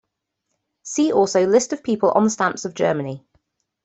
[0.81, 3.23] See also list of people on stamps of Germany.